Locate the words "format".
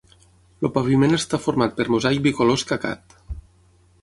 1.43-1.77